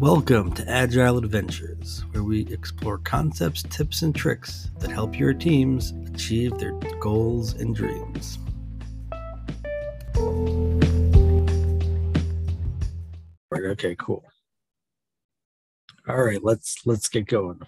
[0.00, 5.92] Welcome to Agile Adventures, where we explore concepts, tips, and tricks that help your teams
[6.06, 8.38] achieve their goals and dreams.
[13.54, 14.24] Okay, cool.
[16.08, 17.60] All right, let's let's get going.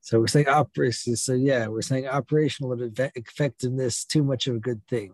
[0.00, 1.22] So we're saying operations.
[1.24, 2.80] So yeah, we're saying operational
[3.16, 5.12] effectiveness too much of a good thing.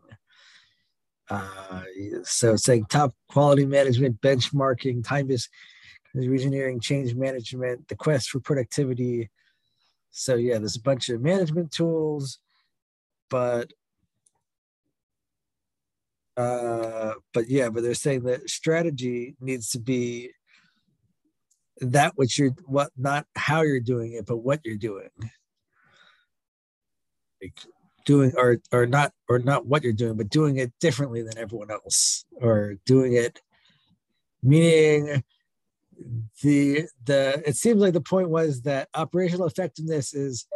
[1.30, 1.84] Uh,
[2.22, 5.48] so saying top quality management, benchmarking, time is
[6.16, 9.30] engineering, change management, the quest for productivity.
[10.10, 12.38] So yeah, there's a bunch of management tools,
[13.30, 13.72] but
[16.36, 20.30] uh, but yeah, but they're saying that strategy needs to be
[21.80, 25.10] that which you're what not how you're doing it, but what you're doing.
[27.42, 27.58] Like
[28.04, 31.70] doing or or not or not what you're doing, but doing it differently than everyone
[31.70, 33.40] else, or doing it
[34.42, 35.22] meaning
[36.42, 40.46] the the it seems like the point was that operational effectiveness is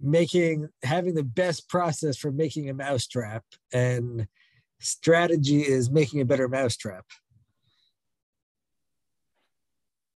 [0.00, 4.26] making having the best process for making a mousetrap and
[4.80, 7.04] strategy is making a better mousetrap.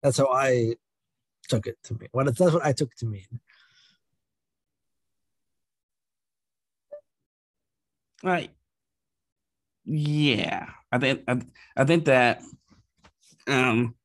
[0.03, 0.75] That's how i
[1.47, 2.09] took it to mean.
[2.13, 3.39] Well, that's what i took to mean.
[8.23, 8.51] Right.
[9.85, 10.67] Yeah.
[10.91, 11.41] I think I,
[11.75, 12.41] I think that
[13.47, 13.95] um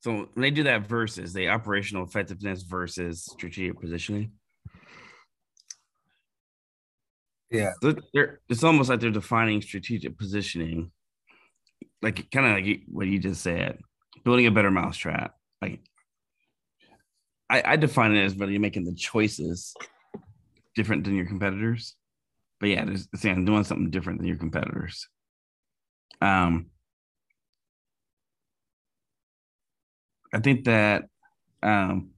[0.00, 4.32] so when they do that versus the operational effectiveness versus strategic positioning.
[7.50, 7.72] Yeah.
[7.82, 10.90] They're, it's almost like they're defining strategic positioning,
[12.00, 13.78] like kind of like what you just said,
[14.24, 15.34] building a better mousetrap.
[15.60, 15.80] Like
[17.50, 19.74] I, I define it as really making the choices
[20.76, 21.94] different than your competitors.
[22.58, 25.08] But yeah, saying doing something different than your competitors.
[26.22, 26.69] Um,
[30.32, 31.04] I think that,
[31.62, 32.10] um,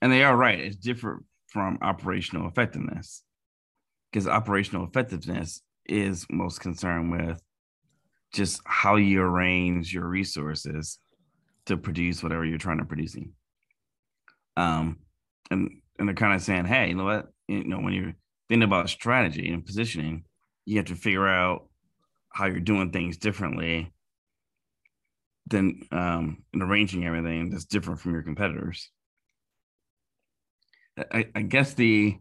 [0.00, 0.60] and they are right.
[0.60, 3.22] It's different from operational effectiveness
[4.10, 7.40] because operational effectiveness is most concerned with
[8.32, 10.98] just how you arrange your resources
[11.66, 13.32] to produce whatever you're trying to producing.
[14.56, 14.98] Um,
[15.50, 17.28] and and they're kind of saying, hey, you know what?
[17.48, 18.14] You know, when you're
[18.48, 20.24] thinking about strategy and positioning,
[20.66, 21.68] you have to figure out
[22.30, 23.93] how you're doing things differently
[25.46, 28.90] than um, and arranging everything that's different from your competitors.
[30.96, 32.16] I, I guess the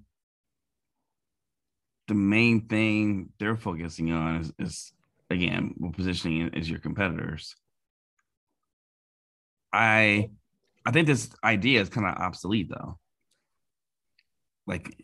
[2.08, 4.94] the main thing they're focusing on is, is
[5.30, 7.56] again positioning as your competitors.
[9.72, 10.30] I
[10.86, 13.00] I think this idea is kind of obsolete though.
[14.66, 14.96] Like,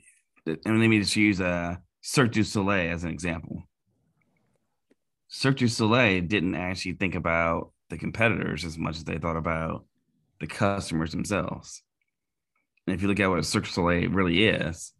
[0.46, 3.63] and let me just use a uh, Cirque du Soleil as an example.
[5.28, 9.86] Cirque du Soleil didn't actually think about the competitors as much as they thought about
[10.40, 11.84] the customers themselves.
[12.88, 14.94] And if you look at what a Cirque du Soleil really is,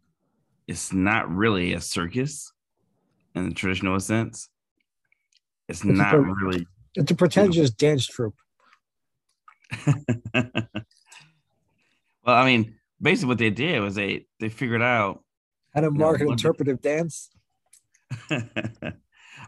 [0.66, 2.52] it's not really a circus
[3.34, 4.48] in the traditional sense.
[5.68, 6.66] It's, it's not a, really.
[6.94, 7.68] It's a pretentious you know.
[7.78, 8.36] dance troupe.
[10.34, 10.44] well,
[12.26, 15.22] I mean, basically what they did was they they figured out
[15.74, 17.30] how to market know, interpretive dance.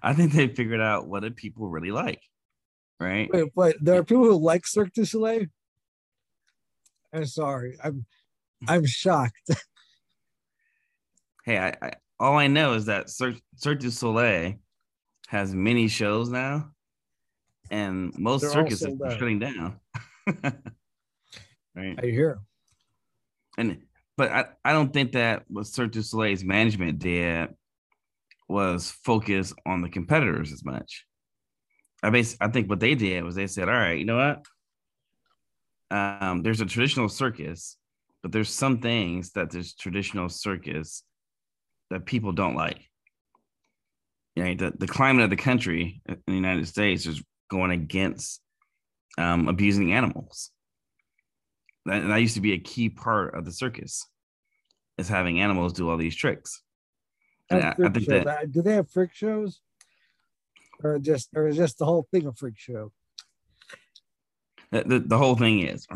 [0.03, 2.21] I think they figured out what did people really like
[3.03, 3.31] right?
[3.33, 5.47] Wait, wait, there are people who like Cirque du Soleil.
[7.13, 8.07] I'm sorry, I'm
[8.69, 9.51] I'm shocked.
[11.45, 14.55] hey, I, I, all I know is that Cirque, Cirque du Soleil
[15.29, 16.71] has many shows now,
[17.71, 19.81] and most They're circuses are shutting down.
[21.75, 22.41] right, I hear.
[23.59, 23.83] And
[24.17, 27.49] but I, I don't think that what Cirque du Soleil's management did
[28.49, 31.07] was focus on the competitors as much.
[32.03, 34.47] I base I think what they did was they said, all right, you know what?
[35.97, 37.77] Um, there's a traditional circus,
[38.23, 41.05] but there's some things that this traditional circus
[41.91, 42.89] that people don't like.
[44.35, 48.41] Yeah, the, the climate of the country in the United States is going against
[49.19, 50.51] um, abusing animals.
[51.85, 54.07] That, that used to be a key part of the circus,
[54.97, 56.63] is having animals do all these tricks.
[57.51, 59.61] I, I think that, do they have freak shows?
[60.83, 62.93] Or just or is just the whole thing a freak show?
[64.71, 65.87] The, the, the whole thing is.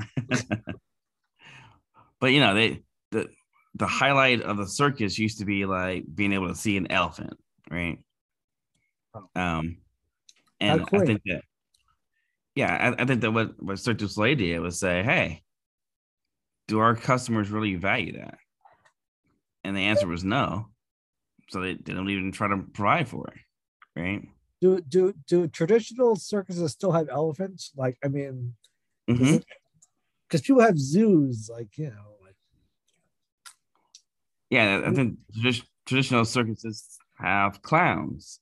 [2.21, 3.29] but you know, they the
[3.75, 7.35] the highlight of the circus used to be like being able to see an elephant,
[7.71, 7.99] right?
[9.15, 9.41] Oh.
[9.41, 9.79] Um,
[10.61, 11.43] and I think that,
[12.55, 15.43] yeah, I, I, think that what what Cirque du Soleil did was say, hey,
[16.69, 18.39] do our customers really value that?
[19.65, 20.69] And the answer was no.
[21.50, 24.23] So they, they don't even try to provide for it, right?
[24.61, 27.73] Do do do traditional circuses still have elephants?
[27.76, 28.56] Like, I mean,
[29.17, 30.43] because Mm-hmm.
[30.43, 32.37] people have zoos, like you know, like
[34.50, 38.41] Yeah, I think tradi- traditional circuses have clowns.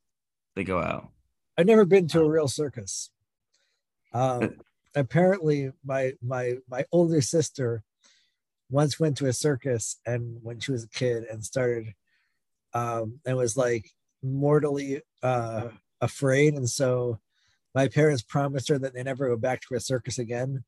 [0.57, 1.13] They go out.
[1.57, 3.11] I've never been to a real circus.
[4.13, 4.63] Um,
[4.95, 7.83] apparently, my my my older sister
[8.71, 11.95] once went to a circus, and when she was a kid, and started,
[12.75, 13.91] um, and was like
[14.23, 15.71] mortally uh,
[16.05, 17.19] afraid, and so
[17.75, 20.65] my parents promised her that they never go back to a circus again.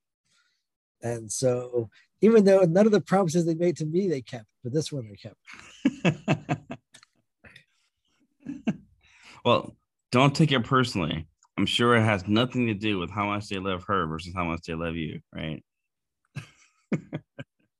[1.02, 1.90] And so,
[2.20, 5.08] even though none of the promises they made to me they kept, but this one
[5.08, 5.36] they kept.
[9.44, 9.76] well,
[10.10, 11.26] don't take it personally.
[11.58, 14.44] I'm sure it has nothing to do with how much they love her versus how
[14.44, 15.62] much they love you, right?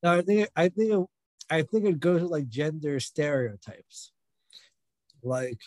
[0.03, 1.07] No, I think I think it,
[1.51, 4.13] I think it goes with like gender stereotypes.
[5.23, 5.59] Like,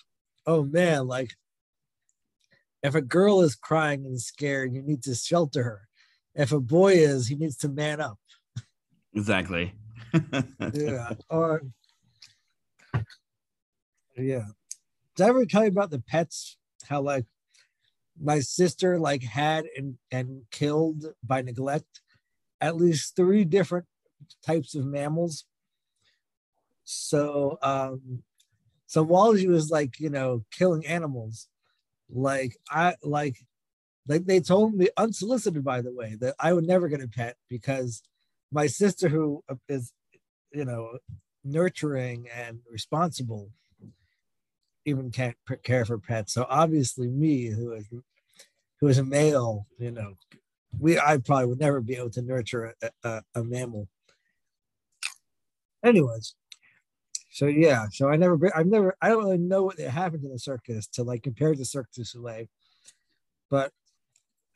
[0.46, 1.36] oh man, like
[2.84, 5.88] if a girl is crying and scared, you need to shelter her.
[6.36, 8.18] If a boy is, he needs to man up.
[9.14, 9.74] Exactly.
[10.74, 11.14] Yeah.
[11.30, 11.62] or
[14.18, 14.48] yeah.
[15.16, 16.58] Did I ever tell you about the pets?
[16.88, 17.26] How like
[18.20, 22.02] my sister like had and and killed by neglect
[22.60, 23.86] at least three different
[24.46, 25.46] types of mammals.
[26.84, 28.24] So um
[28.88, 31.48] so while she was like, you know, killing animals,
[32.10, 33.38] like I like
[34.08, 37.38] like they told me unsolicited by the way that I would never get a pet
[37.50, 38.02] because
[38.52, 39.94] my sister who uh, is
[40.52, 40.98] you know
[41.44, 43.50] nurturing and responsible
[44.86, 46.34] even can't care for pets.
[46.34, 47.88] So obviously me who is
[48.80, 50.14] who is a male you know
[50.80, 53.88] we i probably would never be able to nurture a, a, a mammal.
[55.84, 56.36] Anyways
[57.40, 60.30] so yeah so i never been i've never i don't really know what happened to
[60.30, 62.46] the circus to like compare the circus to cirque du soleil
[63.50, 63.72] but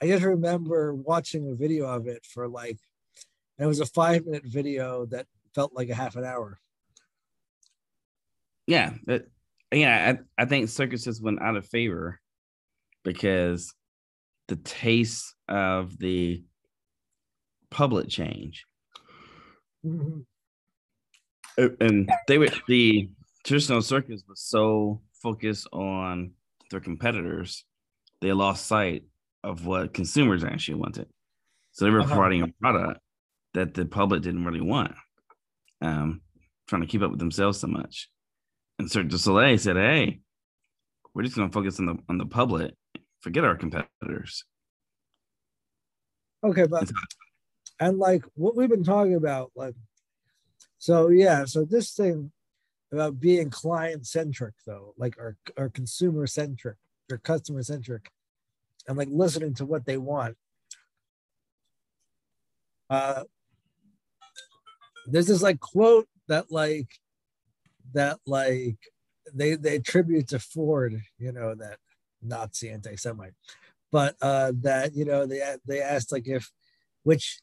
[0.02, 2.80] i just remember watching a video of it for like
[3.58, 5.26] and it was a five minute video that
[5.56, 6.60] felt like a half an hour
[8.68, 9.26] yeah, but
[9.72, 12.20] yeah, I, I think circuses went out of favor
[13.04, 13.74] because
[14.48, 16.44] the taste of the
[17.70, 18.66] public change.
[19.86, 20.26] Mhm.
[21.58, 23.10] Uh, And they were the
[23.44, 26.32] traditional circus was so focused on
[26.72, 27.66] their competitors,
[28.22, 29.04] they lost sight
[29.44, 31.08] of what consumers actually wanted.
[31.72, 32.14] So they were Uh-huh.
[32.16, 33.00] providing a product
[33.54, 34.96] that the public didn't really want,
[35.82, 36.22] um,
[36.68, 38.10] trying to keep up with themselves so much.
[38.80, 40.22] And Cirque du Soleil said, "Hey,
[41.14, 42.74] we're just going to focus on the on the public,
[43.22, 44.46] forget our competitors."
[46.46, 46.92] okay but
[47.80, 49.76] and like what we've been talking about like
[50.84, 52.30] so yeah so this thing
[52.92, 56.76] about being client centric though like or, or consumer centric
[57.10, 58.12] or customer centric
[58.90, 60.36] and like listening to what they want.
[62.90, 63.24] Uh
[65.08, 66.90] there's this like quote that like
[67.94, 68.76] that like
[69.34, 71.78] they they attribute to ford you know that
[72.22, 73.34] nazi anti-semite
[73.90, 76.52] but uh that you know they they asked like if
[77.04, 77.40] which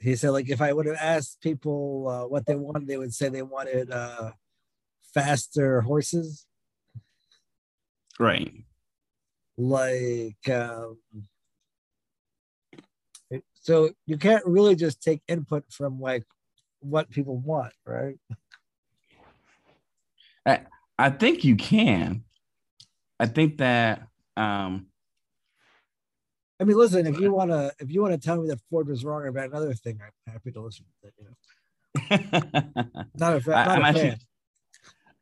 [0.00, 3.14] he said like if i would have asked people uh, what they wanted they would
[3.14, 4.30] say they wanted uh
[5.14, 6.46] faster horses
[8.18, 8.52] Right.
[9.56, 10.98] like um
[13.54, 16.24] so you can't really just take input from like
[16.80, 18.18] what people want right
[21.00, 22.24] I think you can.
[23.18, 24.88] I think that um
[26.60, 28.88] i mean listen if you want to if you want to tell me that ford
[28.88, 33.40] was wrong about another thing i'm happy to listen to that you know not a,
[33.40, 34.18] fa- I'm a actually fan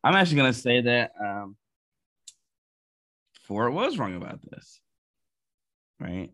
[0.05, 1.57] I'm actually gonna say that um
[3.49, 4.79] Ford was wrong about this.
[5.99, 6.31] Right.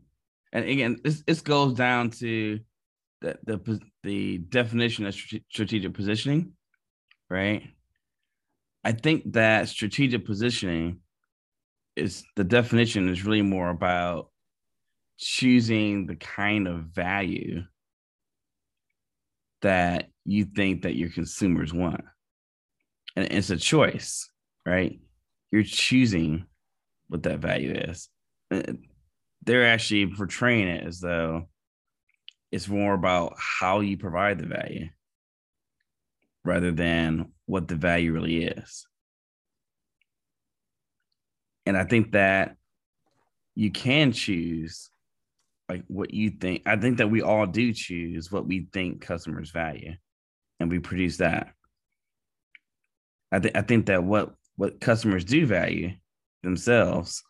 [0.53, 2.59] And again, this this goes down to
[3.21, 6.53] the the the definition of strategic positioning,
[7.31, 7.63] right?
[8.83, 10.99] I think that strategic positioning
[11.97, 14.31] is the definition is really more about
[15.19, 17.63] choosing the kind of value
[19.63, 22.05] that you think that your consumers want.
[23.17, 24.31] And it's a choice,
[24.67, 24.99] right?
[25.51, 26.47] You're choosing
[27.09, 28.09] what that value is.
[28.51, 28.63] Uh,
[29.45, 31.49] They're actually portraying it as though
[32.51, 34.89] it's more about how you provide the value
[36.45, 38.87] rather than what the value really is.
[41.67, 42.57] And I think that
[43.55, 44.91] you can choose
[45.69, 46.63] like what you think.
[46.67, 49.95] I think that we all do choose what we think customers value
[50.61, 51.53] and we produce that.
[53.33, 55.93] I think I think that what what customers do value
[56.43, 57.23] themselves,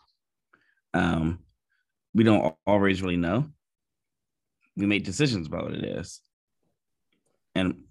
[0.93, 1.39] um,
[2.13, 3.47] we don't always really know,
[4.77, 6.21] we make decisions about what it is.
[7.55, 7.85] And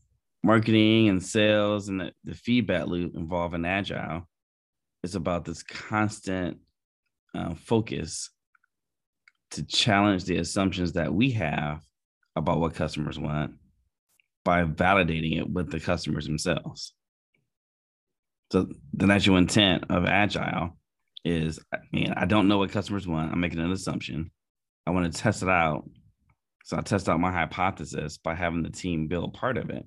[0.44, 4.28] marketing and sales and the, the feedback loop involved in agile
[5.02, 6.58] is about this constant
[7.34, 8.30] uh, focus
[9.54, 11.82] to challenge the assumptions that we have
[12.36, 13.54] about what customers want
[14.44, 16.94] by validating it with the customers themselves.
[18.52, 20.78] So the natural intent of agile
[21.24, 23.32] is, I mean, I don't know what customers want.
[23.32, 24.32] I'm making an assumption.
[24.86, 25.90] I want to test it out.
[26.66, 29.86] So I test out my hypothesis by having the team build part of it,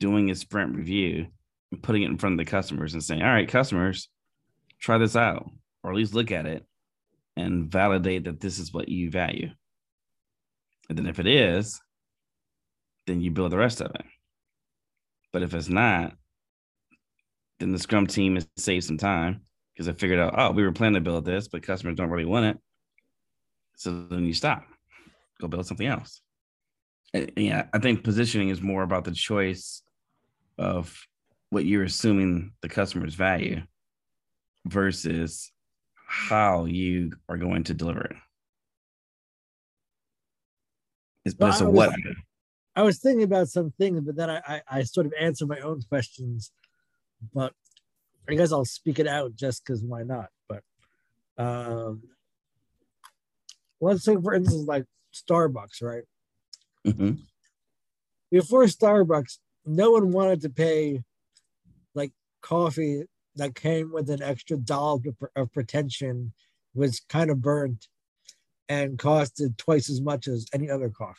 [0.00, 1.28] doing a sprint review,
[1.70, 4.08] and putting it in front of the customers and saying, all right, customers,
[4.80, 5.48] try this out,
[5.82, 6.66] or at least look at it
[7.36, 9.50] and validate that this is what you value.
[10.88, 11.80] And then if it is,
[13.06, 14.04] then you build the rest of it.
[15.32, 16.14] But if it's not,
[17.58, 20.72] then the Scrum team has saved some time because they figured out, oh, we were
[20.72, 22.58] planning to build this, but customers don't really want it.
[23.76, 24.64] So then you stop,
[25.40, 26.20] go build something else.
[27.14, 29.82] And, yeah, I think positioning is more about the choice
[30.58, 30.94] of
[31.50, 33.62] what you're assuming the customer's value
[34.66, 35.51] versus
[36.12, 38.16] how you are going to deliver it.
[41.24, 41.94] It's well, so what
[42.76, 45.60] I was thinking about some things, but then I, I, I sort of answer my
[45.60, 46.52] own questions.
[47.32, 47.54] But
[48.28, 50.28] I guess I'll speak it out just because why not?
[50.48, 50.62] But
[51.38, 52.02] um,
[53.80, 56.04] let's say, for instance, like Starbucks, right?
[56.86, 57.12] Mm-hmm.
[58.30, 61.02] Before Starbucks, no one wanted to pay
[61.94, 63.04] like coffee
[63.36, 66.32] that came with an extra dollop of pretension,
[66.74, 67.88] was kind of burnt,
[68.68, 71.18] and costed twice as much as any other coffee.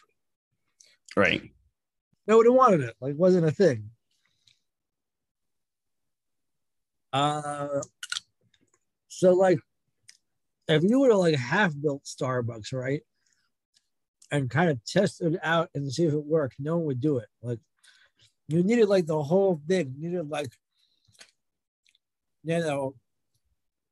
[1.16, 1.52] Right.
[2.28, 2.96] Nobody wanted it.
[3.00, 3.90] Like, wasn't a thing.
[7.12, 7.82] Uh,
[9.08, 9.60] so like,
[10.68, 13.02] if you were to like half built Starbucks, right,
[14.32, 17.18] and kind of test it out and see if it worked, no one would do
[17.18, 17.28] it.
[17.44, 17.60] Like,
[18.48, 19.94] you needed like the whole thing.
[20.00, 20.52] You needed like,
[22.44, 22.96] you know,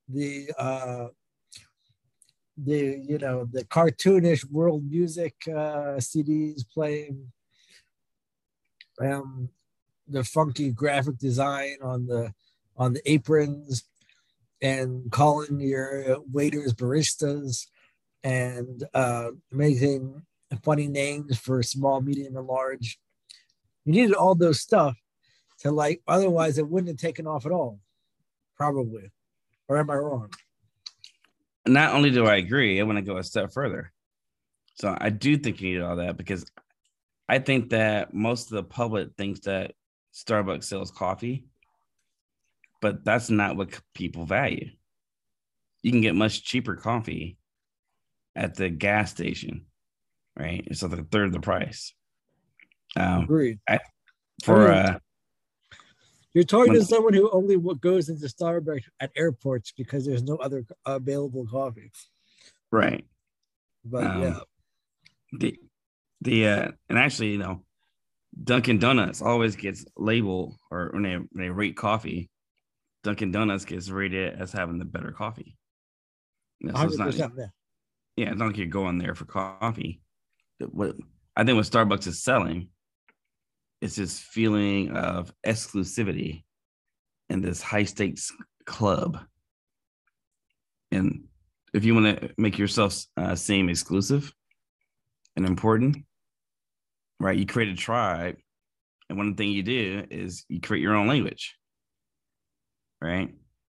[0.08, 1.08] the uh
[2.58, 7.32] the you know the cartoonish world music uh, CDs playing,
[9.00, 9.50] um,
[10.08, 12.34] the funky graphic design on the
[12.78, 13.84] on the aprons,
[14.62, 17.68] and calling your waiters baristas,
[18.24, 20.22] and uh, making
[20.64, 23.00] funny names for small, medium, and large.
[23.86, 24.96] You needed all those stuff
[25.60, 27.80] to like, otherwise it wouldn't have taken off at all,
[28.62, 29.12] probably.
[29.68, 30.30] Or am I wrong?
[31.68, 33.92] not only do I agree, I want to go a step further.
[34.76, 36.44] So I do think you need all that because
[37.30, 39.74] I think that most of the public thinks that
[40.14, 41.46] Starbucks sells coffee,
[42.82, 44.72] but that's not what people value.
[45.84, 47.38] You can get much cheaper coffee
[48.36, 49.66] at the gas station,
[50.38, 50.64] right?
[50.66, 51.94] It's like a third of the price.
[52.96, 53.60] Um, Agreed.
[53.70, 53.80] I,
[54.44, 54.98] for uh,
[56.34, 60.66] you're talking to someone who only goes into Starbucks at airports because there's no other
[60.86, 61.92] available coffee.
[62.72, 63.06] Right.
[63.84, 64.40] But um, yeah.
[65.34, 65.60] The
[66.22, 67.64] the uh and actually, you know,
[68.44, 72.30] Dunkin' Donuts always gets labeled or when they when they rate coffee,
[73.04, 75.58] Dunkin' Donuts gets rated as having the better coffee.
[76.60, 77.28] You know, so it's not, yeah.
[78.16, 80.02] yeah, it's not like you're going there for coffee.
[80.60, 80.96] What
[81.36, 82.70] I think what Starbucks is selling
[83.82, 86.44] it's this feeling of exclusivity
[87.30, 88.32] in this high stakes
[88.66, 89.18] club.
[90.92, 91.24] And
[91.74, 94.32] if you want to make yourself uh, seem exclusive
[95.36, 95.98] and important,
[97.20, 98.36] right, you create a tribe.
[99.10, 101.56] And one thing you do is you create your own language,
[103.02, 103.34] right?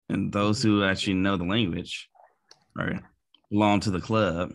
[0.08, 2.08] And those who actually know the language,
[2.76, 3.00] right,
[3.50, 4.52] belong to the club,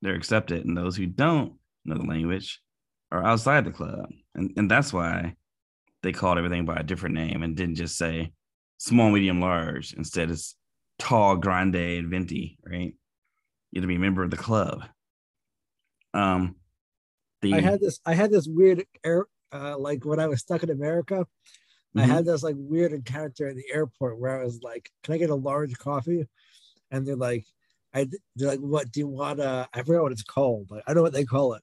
[0.00, 0.64] they're accepted.
[0.64, 2.60] And those who don't know the language
[3.12, 5.34] are outside the club and and that's why
[6.02, 8.32] they called everything by a different name and didn't just say
[8.78, 9.92] small, medium, large.
[9.94, 10.56] Instead, it's
[10.98, 12.58] tall, grande, and venti.
[12.64, 12.94] Right?
[13.70, 14.84] You to be a member of the club.
[16.14, 16.56] Um,
[17.42, 18.00] the I had this.
[18.04, 19.26] I had this weird air.
[19.52, 21.26] Uh, like when I was stuck in America,
[21.96, 21.98] mm-hmm.
[21.98, 25.18] I had this like weird encounter at the airport where I was like, "Can I
[25.18, 26.26] get a large coffee?"
[26.90, 27.46] And they're like,
[27.94, 30.70] "I." They're like, "What do you want?" I forgot what it's called.
[30.70, 31.62] Like, I know what they call it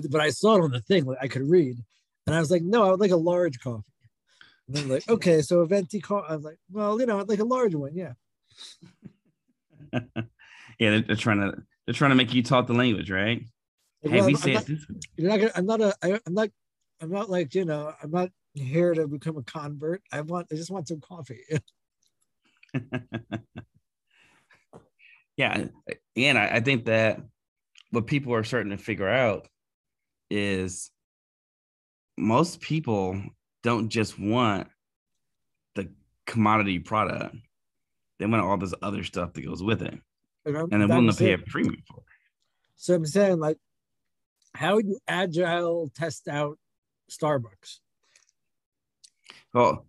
[0.00, 1.76] but I saw it on the thing, like I could read,
[2.26, 3.84] and I was like, no, I would like a large coffee.
[4.68, 6.26] And then like, okay, so a venti coffee.
[6.30, 8.12] I was like, well, you know, I'd like a large one, yeah.
[9.92, 10.00] yeah,
[10.78, 13.42] they're, they're, trying to they're trying to make you talk the language, right?
[14.02, 14.68] Well, hey, we say not,
[15.16, 16.50] you're not gonna, I'm not a I, I'm not
[17.00, 20.02] I'm not like you know I'm not here to become a convert.
[20.12, 21.40] I want I just want some coffee.
[25.36, 25.66] yeah,
[26.16, 27.20] and I, I think that
[27.90, 29.46] what people are starting to figure out
[30.32, 30.90] is
[32.16, 33.22] most people
[33.62, 34.66] don't just want
[35.74, 35.90] the
[36.26, 37.36] commodity product.
[38.18, 39.98] They want all this other stuff that goes with it.
[40.46, 42.04] And they're willing to pay a premium for it.
[42.76, 43.58] So i'm saying like
[44.54, 46.58] how would you agile test out
[47.10, 47.78] starbucks?
[49.52, 49.86] Well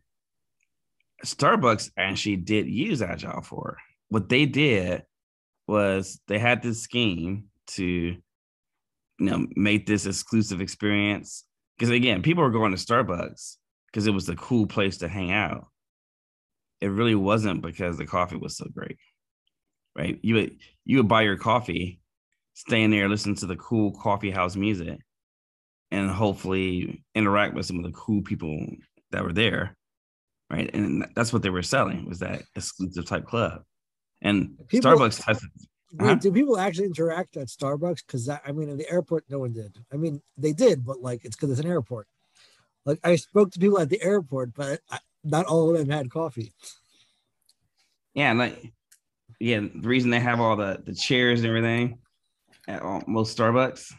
[1.25, 3.83] starbucks actually did use agile for it.
[4.09, 5.03] what they did
[5.67, 8.17] was they had this scheme to
[9.23, 11.43] you know make this exclusive experience.
[11.77, 15.31] Because again people were going to starbucks because it was a cool place to hang
[15.31, 15.67] out.
[16.81, 18.97] It really wasn't because the coffee was so great
[19.95, 20.19] right?
[20.21, 21.99] You would you would buy your coffee
[22.55, 24.99] stay in there listen to the cool coffee house music
[25.91, 28.65] and hopefully interact with some of the cool people
[29.11, 29.75] that were there
[30.53, 30.69] right?
[30.73, 33.63] And that's what they were selling was that exclusive type club.
[34.21, 35.43] And people, starbucks has
[35.95, 38.03] Wait, do people actually interact at Starbucks?
[38.05, 39.77] Because I mean, in the airport, no one did.
[39.91, 42.07] I mean, they did, but like it's because it's an airport.
[42.85, 46.09] Like I spoke to people at the airport, but I, not all of them had
[46.09, 46.51] coffee.
[48.15, 48.73] Yeah, like
[49.39, 52.00] yeah, the reason they have all the the chairs and everything
[52.67, 53.93] at all, most Starbucks,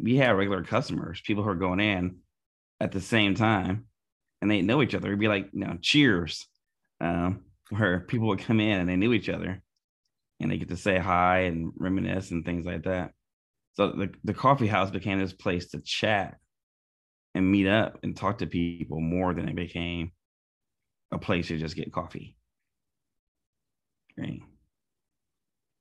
[0.00, 2.16] we have regular customers, people who are going in
[2.80, 3.86] at the same time,
[4.40, 5.08] and they know each other.
[5.08, 6.46] It'd be like you know, cheers,
[7.02, 9.62] um, where people would come in and they knew each other
[10.40, 13.12] and they get to say hi and reminisce and things like that.
[13.74, 16.36] So the, the coffee house became this place to chat
[17.34, 20.12] and meet up and talk to people more than it became
[21.12, 22.36] a place to just get coffee.
[24.16, 24.40] Right.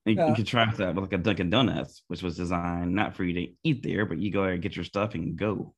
[0.06, 0.28] You, yeah.
[0.28, 3.54] you contrast that with like a Dunkin' Donuts, which was designed not for you to
[3.64, 5.74] eat there, but you go there and get your stuff and go.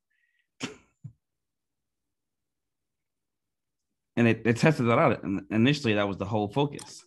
[4.16, 5.24] and it, it tested that out.
[5.24, 7.06] And initially, that was the whole focus.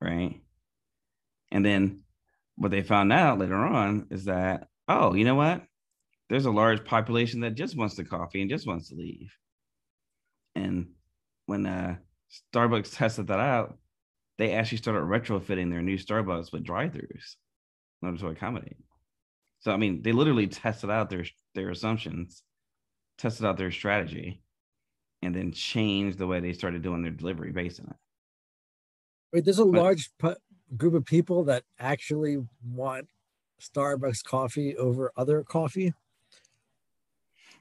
[0.00, 0.40] Right.
[1.50, 2.02] And then
[2.56, 5.62] what they found out later on is that, oh, you know what?
[6.28, 9.32] There's a large population that just wants the coffee and just wants to leave.
[10.54, 10.88] And
[11.46, 11.96] when uh,
[12.54, 13.78] Starbucks tested that out,
[14.38, 17.36] they actually started retrofitting their new Starbucks with drive-throughs
[18.02, 18.76] in order to accommodate.
[19.60, 22.42] So I mean, they literally tested out their their assumptions,
[23.16, 24.42] tested out their strategy,
[25.22, 27.96] and then changed the way they started doing their delivery based on it.
[29.34, 30.10] Wait, there's a but, large
[30.76, 33.08] group of people that actually want
[33.60, 35.92] Starbucks coffee over other coffee?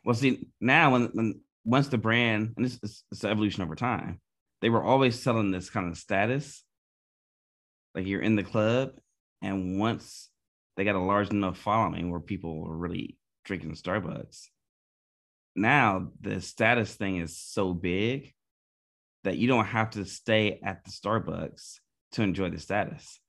[0.05, 4.21] Well, see, now when, when once the brand, and this is it's evolution over time,
[4.61, 6.63] they were always selling this kind of status.
[7.95, 8.91] Like you're in the club,
[9.41, 10.29] and once
[10.77, 14.43] they got a large enough following where people were really drinking Starbucks,
[15.55, 18.31] now the status thing is so big
[19.23, 21.79] that you don't have to stay at the Starbucks
[22.13, 23.19] to enjoy the status.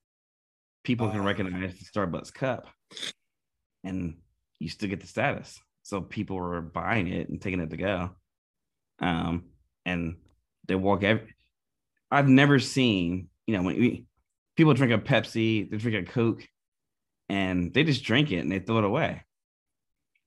[0.83, 2.67] People can recognize the Starbucks cup
[3.85, 4.17] and
[4.59, 5.59] you still get the status.
[5.83, 8.11] So people are buying it and taking it to go.
[9.01, 9.45] Um,
[9.87, 10.17] and
[10.67, 11.35] they walk every
[12.11, 14.05] I've never seen, you know, when we,
[14.57, 16.47] people drink a Pepsi, they drink a Coke,
[17.29, 19.23] and they just drink it and they throw it away.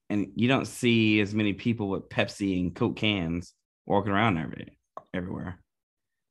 [0.10, 3.54] And you don't see as many people with Pepsi and Coke cans
[3.86, 4.78] walking around every,
[5.18, 5.60] everywhere.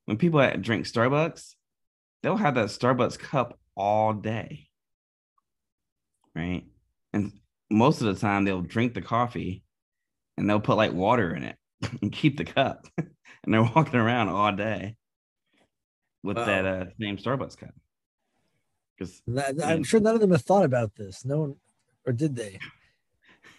[0.07, 1.55] When people drink Starbucks,
[2.23, 4.69] they'll have that Starbucks cup all day.
[6.35, 6.65] Right.
[7.13, 7.33] And
[7.71, 9.63] most of the time they'll drink the coffee
[10.37, 11.57] and they'll put like water in it
[12.03, 12.87] and keep the cup.
[12.99, 14.97] and they're walking around all day
[16.23, 16.45] with wow.
[16.45, 17.75] that uh, same Starbucks cup.
[18.97, 19.23] Because
[19.63, 21.25] I'm sure none of them have thought about this.
[21.25, 21.57] No one,
[22.07, 22.59] or did they?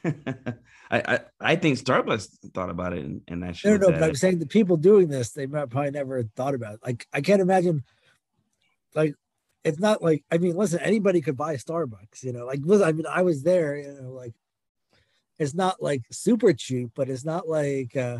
[0.90, 3.60] I, I, I think Starbucks thought about it, and, and that.
[3.66, 6.76] No, no, but I'm saying the people doing this, they might probably never thought about
[6.76, 6.80] it.
[6.86, 7.84] Like I can't imagine
[8.96, 9.16] like
[9.64, 12.46] it's not like I mean, listen, anybody could buy Starbucks, you know.
[12.46, 14.34] Like, listen, I mean, I was there, you know, like
[15.38, 18.20] it's not like super cheap, but it's not like uh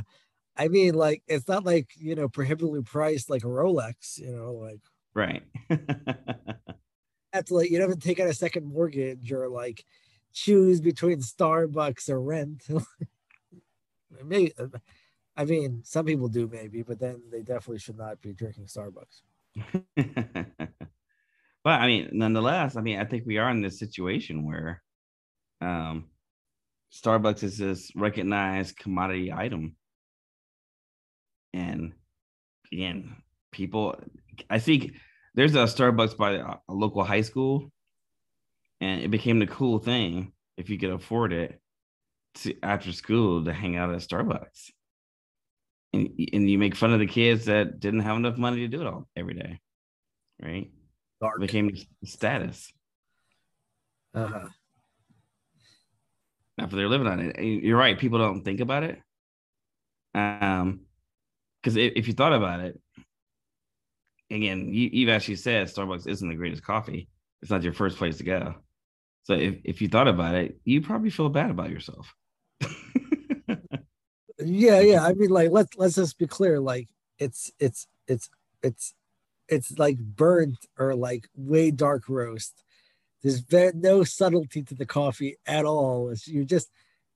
[0.58, 4.54] I mean, like it's not like you know prohibitively priced like a Rolex, you know,
[4.54, 4.82] like
[5.14, 5.44] right.
[7.34, 9.86] that's like you don't have to take out a second mortgage or like
[10.44, 12.68] choose between Starbucks or rent.
[14.24, 14.54] maybe,
[15.36, 19.22] I mean, some people do maybe, but then they definitely should not be drinking Starbucks.
[21.64, 24.84] but I mean, nonetheless, I mean, I think we are in this situation where
[25.60, 26.06] um,
[26.94, 29.76] Starbucks is this recognized commodity item.
[31.54, 31.94] And
[32.72, 33.16] again,
[33.52, 33.96] people,
[34.50, 34.94] I think
[35.34, 37.72] there's a Starbucks by a local high school,
[38.82, 41.60] and it became the cool thing if you could afford it
[42.36, 44.72] to after school to hang out at Starbucks
[45.94, 48.82] and, and you make fun of the kids that didn't have enough money to do
[48.82, 49.60] it all every day,
[50.42, 50.72] right?
[51.22, 51.38] Dark.
[51.38, 52.72] It became status.
[54.14, 54.48] Uh-huh.
[56.60, 57.98] After they're living on it, you're right.
[57.98, 59.00] People don't think about it.
[60.16, 60.82] Um,
[61.62, 62.80] because if, if you thought about it,
[64.32, 67.08] again, you, you've actually said Starbucks isn't the greatest coffee.
[67.42, 68.56] It's not your first place to go.
[69.28, 72.16] So if, if you thought about it, you probably feel bad about yourself.
[74.40, 75.04] yeah, yeah.
[75.04, 76.62] I mean, like let's let's just be clear.
[76.62, 76.88] Like
[77.20, 78.30] it's it's it's
[78.64, 78.94] it's
[79.50, 82.64] it's like burnt or like way dark roast.
[83.22, 86.10] There's very, no subtlety to the coffee at all.
[86.10, 86.70] It's, you're just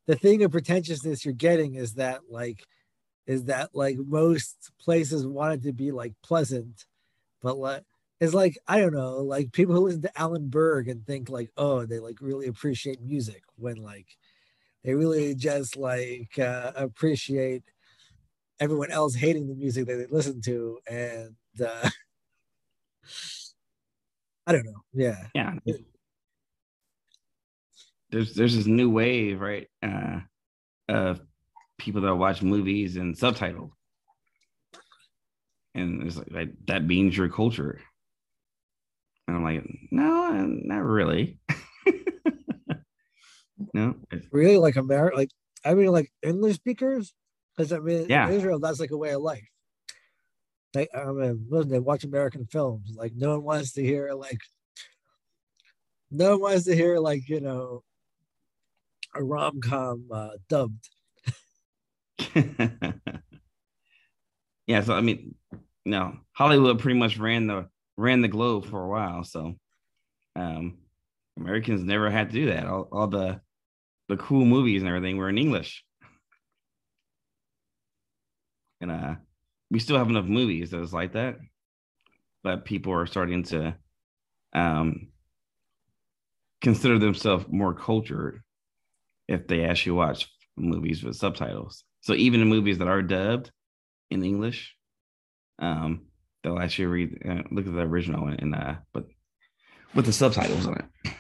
[0.06, 2.66] the thing of pretentiousness you're getting is that like
[3.26, 6.86] is that like most places want it to be like pleasant,
[7.42, 7.84] but like
[8.22, 11.50] it's like I don't know, like people who listen to Alban Berg and think like,
[11.58, 14.16] oh, they like really appreciate music when like
[14.84, 17.64] they really just like uh, appreciate
[18.60, 21.90] everyone else hating the music that they listen to, and uh,
[24.48, 24.84] I don't know.
[24.94, 25.56] Yeah, yeah.
[28.12, 29.68] There's there's this new wave, right?
[29.82, 30.20] Uh,
[30.88, 31.22] of
[31.80, 33.72] people that watch movies and subtitled,
[35.74, 37.82] and it's like, like that means your culture.
[39.32, 41.40] And I'm like, no, not really.
[43.74, 43.96] no,
[44.30, 45.32] really like America, like
[45.64, 47.14] I mean, like English speakers,
[47.56, 48.30] because I mean, yeah.
[48.30, 49.48] Israel, that's like a way of life.
[50.76, 52.92] Like I mean, listen, they watch American films.
[52.94, 54.42] Like no one wants to hear like,
[56.10, 57.84] no one wants to hear like you know,
[59.16, 60.90] a rom com uh, dubbed.
[64.68, 65.36] yeah, so I mean,
[65.86, 67.70] no, Hollywood pretty much ran the
[68.02, 69.24] ran the globe for a while.
[69.24, 69.56] So,
[70.36, 70.78] um,
[71.38, 72.66] Americans never had to do that.
[72.66, 73.42] All, all the
[74.10, 75.84] the cool movies and everything were in English,
[78.82, 79.16] and uh,
[79.70, 81.38] we still have enough movies that's like that,
[82.44, 83.76] but people are starting to
[84.54, 85.08] um
[86.62, 88.42] consider themselves more cultured
[89.28, 91.84] if they actually watch movies with subtitles.
[92.02, 93.52] So even the movies that are dubbed
[94.10, 94.76] in English,
[95.60, 96.08] um,
[96.44, 99.06] they'll actually read uh, look at the original and, and uh, but
[99.94, 101.12] with the subtitles on it.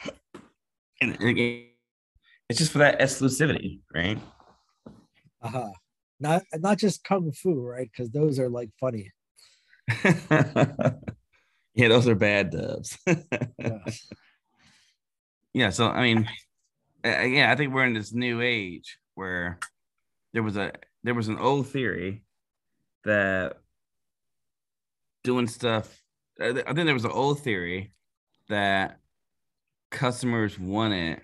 [1.01, 1.65] And again,
[2.49, 4.19] it's just for that exclusivity, right?
[5.41, 5.71] Uh huh.
[6.19, 7.89] Not not just kung fu, right?
[7.91, 9.11] Because those are like funny.
[10.03, 12.97] yeah, those are bad dubs.
[13.07, 13.79] yeah.
[15.53, 15.69] yeah.
[15.71, 16.29] So I mean,
[17.03, 19.59] yeah, I think we're in this new age where
[20.33, 22.23] there was a there was an old theory
[23.03, 23.57] that
[25.23, 26.01] doing stuff.
[26.39, 27.93] I think there was an old theory
[28.49, 28.99] that
[29.91, 31.21] customers wanted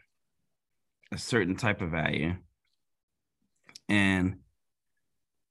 [1.12, 2.36] a certain type of value,
[3.90, 4.38] and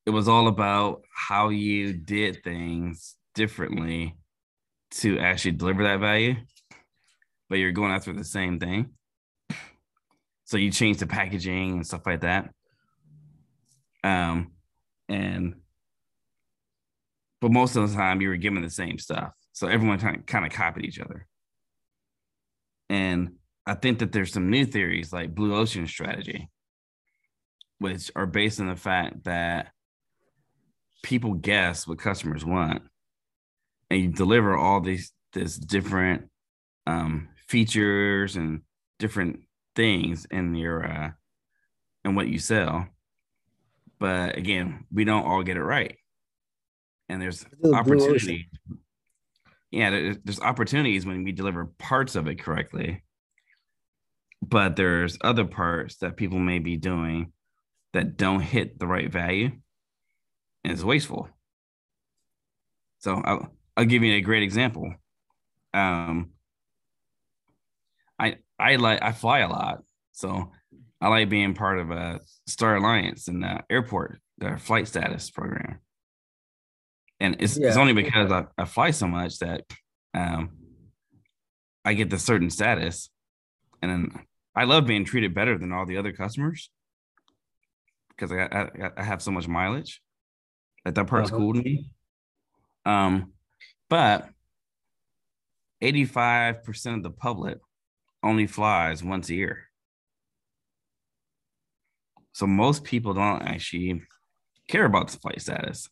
[0.04, 4.16] it was all about how you did things differently
[4.90, 6.36] to actually deliver that value,
[7.48, 8.90] but you're going after the same thing.
[10.44, 12.50] So you change the packaging and stuff like that.
[14.04, 14.52] Um,
[15.08, 15.56] and
[17.46, 19.30] but most of the time you were given the same stuff.
[19.52, 21.28] So everyone kind of, copied each other.
[22.90, 26.50] And I think that there's some new theories like blue ocean strategy,
[27.78, 29.68] which are based on the fact that
[31.04, 32.82] people guess what customers want
[33.88, 36.28] and you deliver all these this different
[36.88, 38.62] um, features and
[38.98, 39.38] different
[39.76, 41.10] things in your uh
[42.04, 42.88] in what you sell
[43.98, 45.96] but again, we don't all get it right.
[47.08, 48.48] And there's opportunity.
[49.70, 53.02] Yeah, there's, there's opportunities when we deliver parts of it correctly.
[54.42, 57.32] But there's other parts that people may be doing
[57.92, 59.50] that don't hit the right value
[60.66, 61.28] and it's wasteful.
[62.98, 64.92] So I'll, I'll give you a great example.
[65.72, 66.30] Um,
[68.18, 70.50] I I like I fly a lot, so
[71.00, 75.78] I like being part of a Star Alliance and the airport, the flight status program.
[77.20, 77.68] And it's, yeah.
[77.68, 79.64] it's only because I, I fly so much that
[80.14, 80.50] um,
[81.84, 83.10] I get the certain status.
[83.80, 86.70] And then I love being treated better than all the other customers
[88.10, 90.00] because I, I, I have so much mileage
[90.84, 91.38] that that part's uh-huh.
[91.38, 91.90] cool to me.
[92.84, 93.32] Um,
[93.88, 94.28] but
[95.82, 97.58] 85% of the public
[98.22, 99.64] only flies once a year.
[102.32, 104.02] So most people don't actually
[104.68, 105.88] care about the flight status,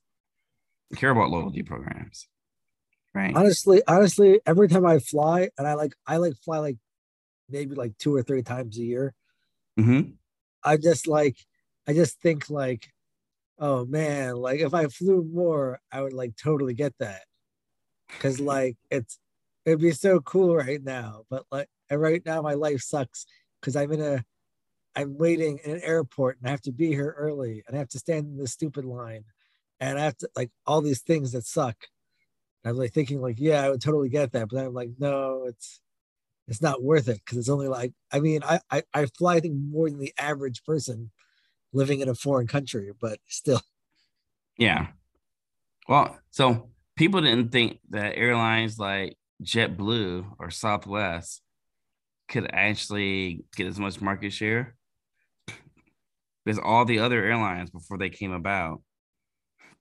[0.94, 2.26] care about loyalty programs.
[3.14, 3.34] Right.
[3.34, 6.76] Honestly, honestly, every time I fly, and I like I like fly like
[7.48, 9.14] maybe like two or three times a year.
[9.78, 10.10] Mm-hmm.
[10.64, 11.36] I just like
[11.86, 12.88] I just think like,
[13.58, 17.22] oh man, like if I flew more, I would like totally get that.
[18.20, 19.18] Cause like it's
[19.64, 21.22] it'd be so cool right now.
[21.30, 23.26] But like and right now my life sucks
[23.60, 24.24] because I'm in a
[24.96, 27.88] I'm waiting in an airport and I have to be here early and I have
[27.90, 29.24] to stand in this stupid line
[29.90, 31.76] and I have to like all these things that suck.
[32.62, 35.44] And I'm like thinking like, yeah, I would totally get that, but I'm like, no,
[35.46, 35.80] it's
[36.46, 39.40] it's not worth it because it's only like I mean, I, I I fly I
[39.40, 41.10] think more than the average person
[41.72, 43.60] living in a foreign country, but still.
[44.56, 44.88] Yeah.
[45.88, 51.42] Well, so people didn't think that airlines like JetBlue or Southwest
[52.28, 54.76] could actually get as much market share
[56.44, 58.80] because all the other airlines before they came about,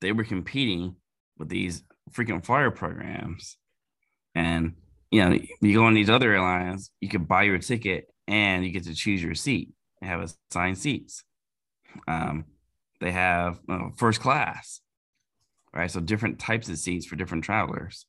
[0.04, 0.98] they were competing
[1.38, 3.58] with these freaking flyer programs.
[4.36, 4.74] And
[5.12, 8.72] you know, you go on these other airlines, you could buy your ticket and you
[8.72, 9.70] get to choose your seat
[10.02, 11.24] and have assigned seats.
[12.08, 12.46] Um,
[13.00, 14.82] they have uh, first class,
[15.74, 15.90] right?
[15.90, 18.06] So different types of seats for different travelers,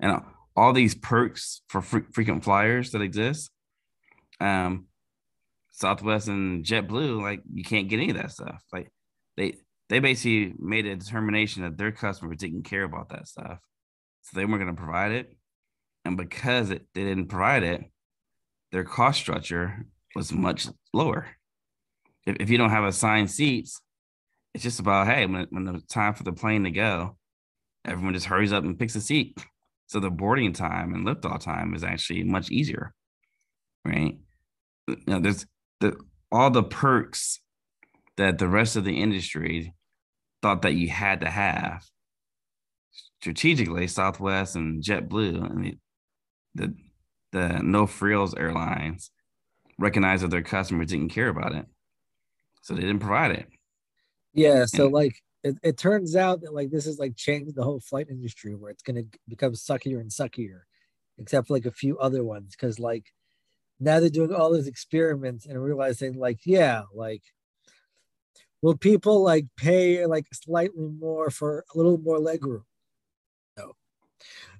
[0.00, 0.20] and
[0.56, 3.50] all these perks for fre- frequent flyers that exist.
[4.40, 4.86] Um,
[5.70, 8.62] Southwest and JetBlue, like you can't get any of that stuff.
[8.72, 8.90] Like
[9.36, 9.58] they
[9.88, 13.58] they basically made a determination that their customers didn't care about that stuff,
[14.22, 15.34] so they weren't going to provide it.
[16.04, 17.84] And because it, they didn't provide it,
[18.72, 21.26] their cost structure was much lower.
[22.26, 23.80] If, if you don't have assigned seats,
[24.54, 27.16] it's just about hey, when, when it's time for the plane to go,
[27.84, 29.38] everyone just hurries up and picks a seat.
[29.86, 32.92] So the boarding time and liftoff time is actually much easier,
[33.84, 34.18] right?
[34.86, 35.46] You know, there's
[35.80, 35.96] the
[36.30, 37.40] all the perks
[38.18, 39.74] that the rest of the industry
[40.48, 41.84] thought that you had to have.
[43.20, 45.78] Strategically, Southwest and JetBlue and the,
[46.54, 46.74] the
[47.32, 49.10] the no frills airlines
[49.78, 51.66] recognized that their customers didn't care about it,
[52.62, 53.48] so they didn't provide it.
[54.32, 54.64] Yeah.
[54.64, 57.80] So and, like it, it turns out that like this is like changed the whole
[57.80, 60.60] flight industry where it's gonna become suckier and suckier,
[61.18, 62.56] except for like a few other ones.
[62.56, 63.12] Cause like
[63.78, 67.22] now they're doing all these experiments and realizing like, yeah, like
[68.62, 72.64] will people like pay like slightly more for a little more legroom?
[73.56, 73.74] No.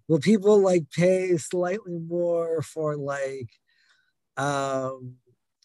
[0.09, 3.51] Will people like pay slightly more for like
[4.37, 5.17] um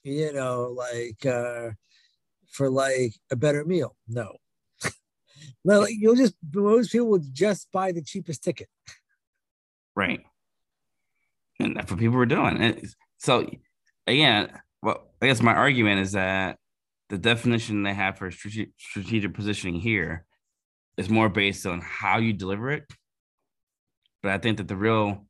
[0.03, 1.69] you know like uh
[2.53, 3.95] for like a better meal.
[4.07, 4.37] No.
[5.63, 8.69] well, you'll just most people will just buy the cheapest ticket.
[9.95, 10.21] Right.
[11.59, 12.57] And that's what people were doing.
[12.57, 13.49] And so
[14.07, 16.57] again, well, I guess my argument is that
[17.09, 20.25] the definition they have for strategic positioning here
[20.97, 22.85] is more based on how you deliver it.
[24.21, 25.25] But I think that the real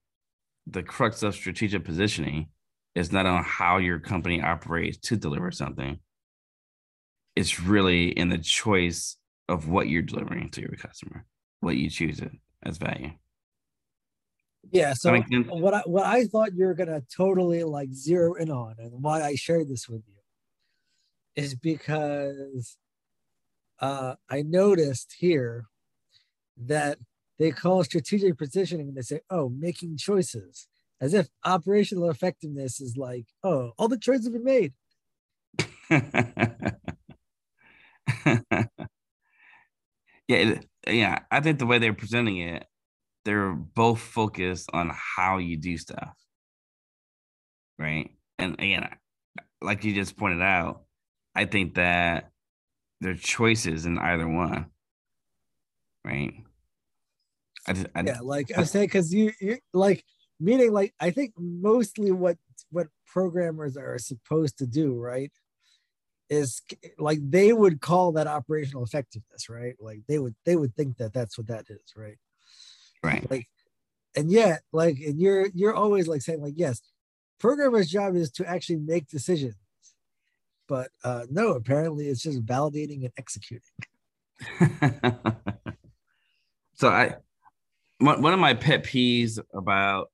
[0.67, 2.47] the crux of strategic positioning
[2.95, 5.99] is not on how your company operates to deliver something,
[7.35, 9.17] it's really in the choice
[9.49, 11.25] of what you're delivering to your customer,
[11.59, 12.31] what you choose it
[12.63, 13.11] as value.
[14.71, 14.93] Yeah.
[14.93, 15.13] So
[15.49, 19.21] what I what I thought you were gonna totally like zero in on, and why
[19.21, 20.15] I shared this with you,
[21.35, 22.77] is because
[23.79, 25.65] uh, I noticed here
[26.57, 26.99] that
[27.39, 28.93] they call strategic positioning.
[28.93, 30.67] They say, "Oh, making choices,"
[31.01, 34.73] as if operational effectiveness is like, "Oh, all the choices have been made."
[40.27, 41.19] yeah, yeah.
[41.31, 42.65] I think the way they're presenting it,
[43.25, 46.13] they're both focused on how you do stuff,
[47.79, 48.11] right?
[48.39, 48.87] And again,
[49.61, 50.83] like you just pointed out,
[51.35, 52.31] I think that
[53.01, 54.67] there are choices in either one,
[56.05, 56.33] right?
[57.67, 60.03] I just, I, yeah, like I say, because you, you like
[60.39, 62.37] meaning like I think mostly what
[62.71, 65.31] what programmers are supposed to do, right,
[66.29, 66.61] is
[66.97, 69.75] like they would call that operational effectiveness, right?
[69.79, 72.17] Like they would they would think that that's what that is, right?
[73.03, 73.29] Right.
[73.29, 73.47] Like,
[74.15, 76.81] and yet, like, and you're you're always like saying like, yes,
[77.39, 79.55] programmer's job is to actually make decisions,
[80.67, 83.61] but uh, no, apparently it's just validating and executing.
[86.75, 87.15] so I,
[87.99, 90.09] one of my pet peeves about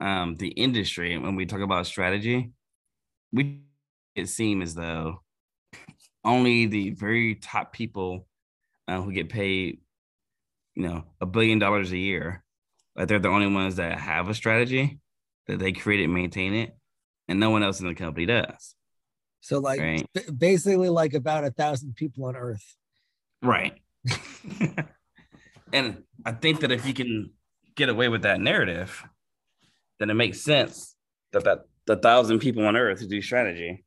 [0.00, 2.52] um, the industry when we talk about strategy,
[3.32, 3.62] we
[4.14, 5.22] it seem as though
[6.24, 8.26] only the very top people
[8.88, 9.80] uh, who get paid,
[10.74, 12.42] you know, a billion dollars a year,
[12.96, 14.98] like they're the only ones that have a strategy
[15.46, 16.76] that they create it, maintain it,
[17.28, 18.75] and no one else in the company does.
[19.40, 20.06] So, like, right?
[20.36, 22.76] basically, like about a thousand people on Earth.
[23.42, 23.74] Right.
[25.72, 27.30] and I think that if you can
[27.76, 29.04] get away with that narrative,
[29.98, 30.96] then it makes sense
[31.32, 33.84] that that the thousand people on Earth who do strategy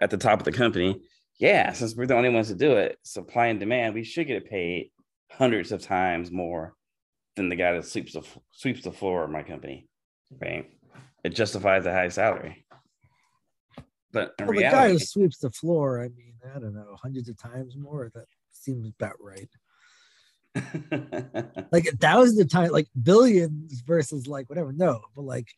[0.00, 1.00] at the top of the company
[1.42, 4.48] yeah, since we're the only ones to do it, supply and demand, we should get
[4.48, 4.92] paid
[5.28, 6.74] hundreds of times more
[7.34, 9.88] than the guy that sweeps the sweeps the floor of my company,
[10.40, 10.70] right?
[11.24, 12.61] it justifies the high salary.
[14.12, 16.96] But well, reality, oh, the guy who sweeps the floor, I mean, I don't know,
[17.02, 18.10] hundreds of times more.
[18.14, 19.48] That seems about right.
[21.72, 24.72] like thousands of times, like billions versus like whatever.
[24.72, 25.48] No, but like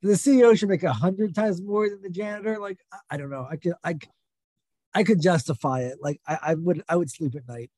[0.00, 2.58] the CEO should make a hundred times more than the janitor.
[2.58, 3.46] Like I, I don't know.
[3.50, 3.98] I could I
[4.94, 5.98] I could justify it.
[6.00, 7.70] Like I, I would I would sleep at night.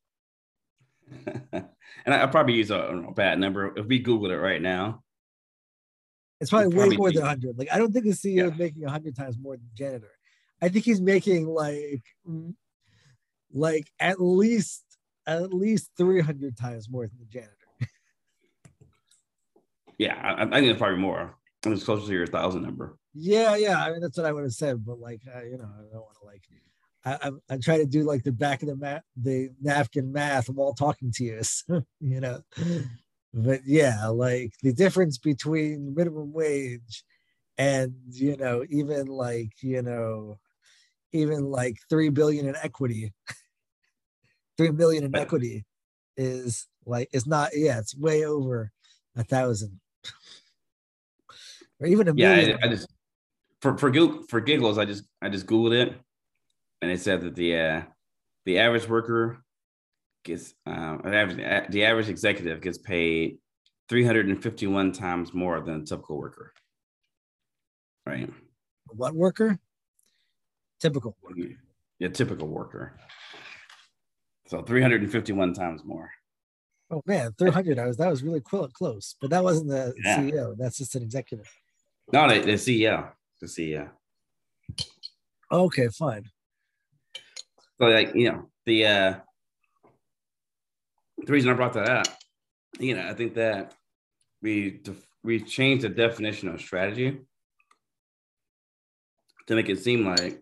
[1.53, 1.64] and
[2.07, 3.77] I, I probably use a, a, bad number.
[3.77, 5.04] If we Google it right now,
[6.45, 7.59] it's probably, way more than 100.
[7.59, 8.47] Like I don't think the CEO yeah.
[8.47, 10.11] is making 100 times more than the janitor.
[10.63, 12.03] I think he's making like
[13.53, 14.85] like at least
[15.27, 17.53] at least 300 times more than the janitor.
[19.99, 21.37] yeah, I, I think it's probably more.
[21.67, 22.99] It's closer to your thousand number.
[23.15, 23.83] Yeah, yeah.
[23.83, 26.03] I mean, that's what I would have said, but like, uh, you know, I don't
[26.03, 26.43] want to like
[27.07, 30.73] I, I, try to do like the back of the mat, the napkin math while
[30.73, 31.41] talking to you,
[32.01, 32.41] you know.
[33.35, 37.05] But yeah, like the difference between minimum wage
[37.59, 40.38] and you know even like you know
[41.12, 43.12] even like three billion in equity,
[44.57, 45.64] three million in equity
[46.16, 48.73] is like it's not yeah it's way over
[49.16, 49.81] a thousand
[51.81, 52.57] or even a yeah million.
[52.62, 52.88] I, I just
[53.62, 53.92] for for
[54.29, 56.01] for giggles I just I just googled it
[56.83, 57.83] and it said that the uh,
[58.47, 59.44] the average worker
[60.25, 63.39] gets um, average, the average executive gets paid
[63.89, 66.53] 351 times more than a typical worker.
[68.07, 68.31] Right.
[68.89, 69.59] What worker?
[70.81, 71.51] Typical worker.
[71.99, 72.99] Yeah, typical worker.
[74.47, 76.11] So 351 times more.
[76.91, 77.79] Oh man, 300.
[77.79, 80.19] I was that was really close, but that wasn't the yeah.
[80.19, 80.57] CEO.
[80.57, 81.51] That's just an executive.
[82.13, 83.11] No, the, the CEO.
[83.41, 83.91] The CEO.
[85.51, 86.25] Okay, fine.
[87.79, 89.15] So like you know the uh
[91.27, 92.07] the reason I brought that up,
[92.79, 93.75] you know, I think that
[94.43, 94.81] we
[95.23, 97.19] we changed the definition of strategy
[99.47, 100.41] to make it seem like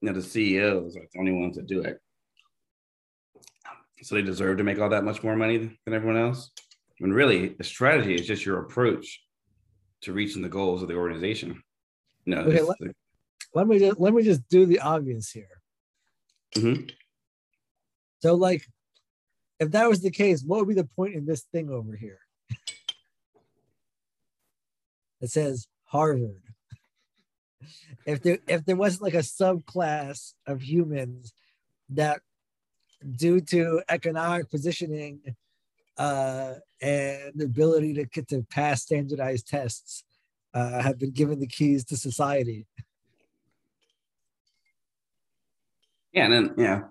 [0.00, 2.00] you know the CEOs are the only ones that do it.
[4.02, 6.50] So they deserve to make all that much more money than everyone else.
[6.98, 9.20] When really the strategy is just your approach
[10.02, 11.62] to reaching the goals of the organization.
[12.26, 12.92] No, okay, let, the,
[13.54, 15.62] let me just let me just do the obvious here.
[16.56, 16.86] Mm-hmm.
[18.20, 18.66] So, like,
[19.60, 22.20] if that was the case, what would be the point in this thing over here?
[25.20, 26.42] it says Harvard.
[28.06, 31.32] if there if there wasn't like a subclass of humans
[31.90, 32.20] that,
[33.16, 35.20] due to economic positioning
[35.96, 40.04] uh, and the ability to get to pass standardized tests,
[40.54, 42.66] uh, have been given the keys to society.
[46.12, 46.82] Yeah, and then yeah,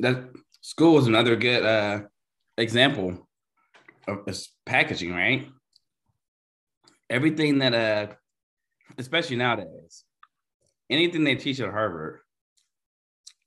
[0.00, 0.28] that
[0.62, 2.00] school is another good uh,
[2.56, 3.28] example
[4.08, 5.48] of this packaging, right?
[7.10, 8.14] Everything that uh,
[8.96, 10.04] especially nowadays,
[10.88, 12.20] anything they teach at Harvard,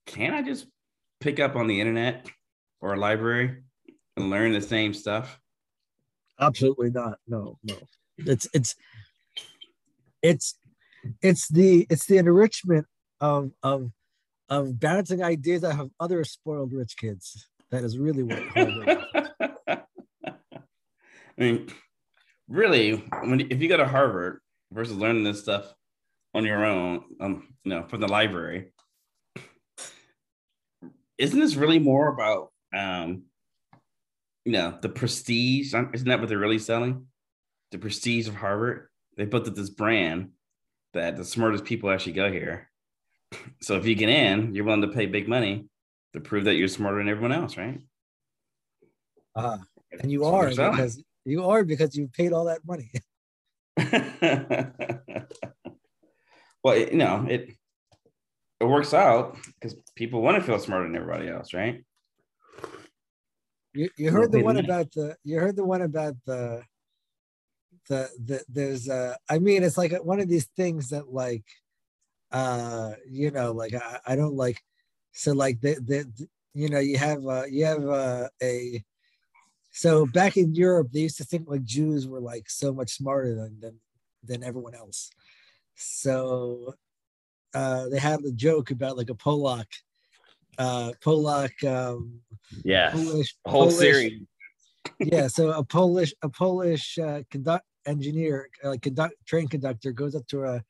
[0.06, 0.68] can I just
[1.20, 2.30] pick up on the internet
[2.80, 3.64] or a library
[4.16, 5.40] and learn the same stuff?
[6.40, 7.18] Absolutely not.
[7.28, 7.76] No, no.
[8.18, 8.76] It's it's
[10.22, 10.56] it's
[11.22, 12.86] it's the it's the enrichment
[13.20, 13.92] of of
[14.50, 17.48] of bouncing ideas out of other spoiled rich kids.
[17.72, 18.44] That is really what.
[18.54, 18.98] Harvard.
[21.38, 21.68] I mean,
[22.48, 24.40] really, when if you go to Harvard
[24.72, 25.74] versus learning this stuff
[26.34, 28.72] on your own, um, you know, from the library,
[31.18, 33.24] isn't this really more about, um,
[34.46, 35.74] you know, the prestige?
[35.74, 37.08] Isn't that what they're really selling?
[37.72, 38.88] The prestige of Harvard.
[39.18, 40.32] They built up this brand
[40.94, 42.70] that the smartest people actually go here
[43.62, 45.66] so if you get in, you're willing to pay big money
[46.14, 47.80] to prove that you're smarter than everyone else, right?
[49.36, 49.58] Uh,
[50.00, 52.92] and you are because you are because you paid all that money.
[56.64, 57.56] well, you know, it
[58.60, 61.84] it works out because people want to feel smarter than everybody else, right?
[63.74, 66.64] You, you heard the one about the you heard the one about the
[67.90, 71.44] the, the there's uh I mean it's like one of these things that like
[72.36, 74.62] uh you know like i, I don't like
[75.14, 78.84] so like the, the you know you have uh you have uh, a
[79.72, 83.36] so back in europe they used to think like jews were like so much smarter
[83.36, 83.80] than than,
[84.22, 85.10] than everyone else.
[85.76, 86.74] So
[87.54, 89.68] uh they had the joke about like a polak
[90.58, 92.20] uh polak um
[92.66, 94.22] yeah polish, whole polish, series.
[95.00, 100.28] Yeah so a polish a polish uh conduct engineer like conduct train conductor goes up
[100.28, 100.64] to a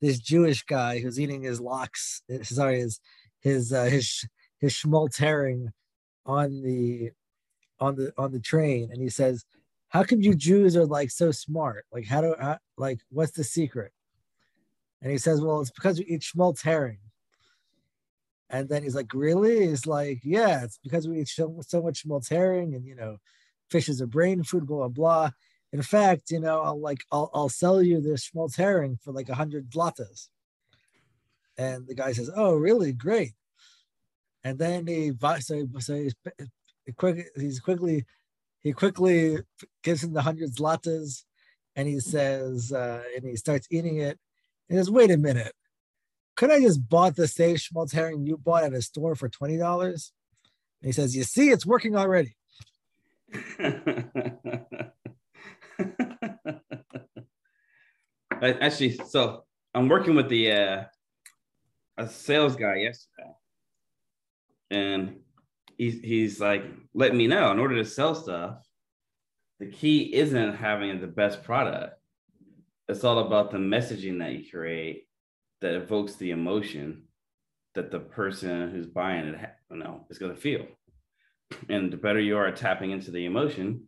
[0.00, 3.00] this Jewish guy who's eating his lox, sorry, his
[3.40, 4.24] his uh, his
[4.58, 5.72] his schmaltz herring
[6.26, 7.10] on the
[7.78, 9.44] on the on the train, and he says,
[9.90, 11.84] how come you Jews are like so smart?
[11.92, 13.92] Like, how do how, like what's the secret?
[15.02, 16.98] And he says, well, it's because we eat schmaltz herring.
[18.50, 19.68] And then he's like, really?
[19.68, 23.18] He's like, yeah, it's because we eat so, so much schmaltz herring, and you know,
[23.70, 25.30] fish is a brain food, blah blah blah.
[25.72, 29.28] In fact, you know, I'll like I'll I'll sell you this schmaltz herring for like
[29.28, 30.28] a hundred zlotys.
[31.56, 32.92] And the guy says, "Oh, really?
[32.92, 33.34] Great."
[34.42, 36.14] And then he so, so he's,
[36.86, 38.04] he quick he's quickly
[38.60, 39.38] he quickly
[39.82, 41.24] gives him the hundred zlotys,
[41.76, 44.18] and he says, uh, and he starts eating it.
[44.68, 45.52] And he says, "Wait a minute,
[46.36, 49.56] could I just bought the same schmaltz herring you bought at a store for twenty
[49.56, 50.12] dollars?"
[50.82, 52.36] And he says, "You see, it's working already."
[58.42, 60.84] Actually, so I'm working with the uh,
[61.98, 63.30] a sales guy yesterday,
[64.70, 65.16] and
[65.76, 66.64] he's he's like
[66.94, 68.66] let me know in order to sell stuff,
[69.58, 71.94] the key isn't having the best product.
[72.88, 75.06] It's all about the messaging that you create
[75.60, 77.04] that evokes the emotion
[77.74, 80.66] that the person who's buying it, you know, is going to feel.
[81.68, 83.86] And the better you are at tapping into the emotion,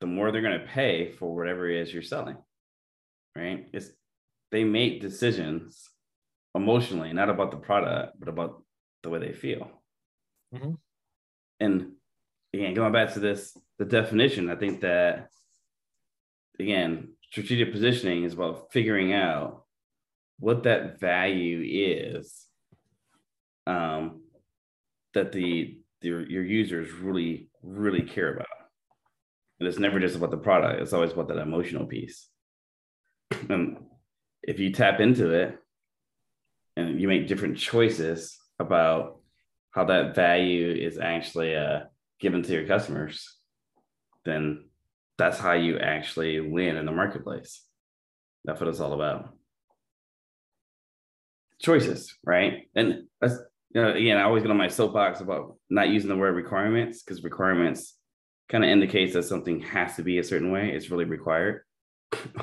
[0.00, 2.36] the more they're going to pay for whatever it is you're selling.
[3.36, 3.66] Right?
[3.72, 3.90] It's
[4.50, 5.88] they make decisions
[6.54, 8.62] emotionally, not about the product, but about
[9.02, 9.70] the way they feel.
[10.54, 10.72] Mm-hmm.
[11.60, 11.92] And
[12.52, 15.28] again, going back to this, the definition, I think that
[16.60, 19.64] again, strategic positioning is about figuring out
[20.38, 22.46] what that value is
[23.66, 24.22] um,
[25.14, 28.46] that the, the your users really really care about.
[29.60, 32.28] And it's never just about the product; it's always about that emotional piece.
[33.48, 33.78] And
[34.42, 35.58] if you tap into it,
[36.76, 39.18] and you make different choices about
[39.72, 41.80] how that value is actually uh,
[42.20, 43.36] given to your customers,
[44.24, 44.64] then
[45.18, 47.62] that's how you actually win in the marketplace.
[48.44, 49.34] That's what it's all about.
[51.60, 52.68] Choices, right?
[52.74, 53.34] And that's,
[53.74, 57.02] you know, again, I always get on my soapbox about not using the word requirements
[57.02, 57.96] because requirements
[58.48, 60.70] kind of indicates that something has to be a certain way.
[60.70, 61.62] It's really required.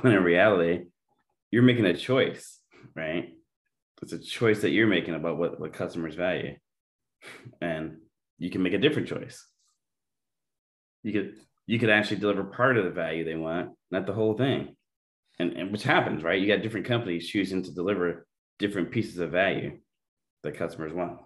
[0.02, 0.86] When in reality,
[1.52, 2.60] you're making a choice,
[2.96, 3.34] right?
[4.02, 6.56] it's a choice that you're making about what, what customers value.
[7.62, 7.98] And
[8.38, 9.46] you can make a different choice.
[11.04, 14.36] You could you could actually deliver part of the value they want, not the whole
[14.36, 14.76] thing.
[15.38, 16.42] And, and which happens, right?
[16.42, 18.26] You got different companies choosing to deliver
[18.58, 19.78] different pieces of value
[20.44, 21.20] that customers want.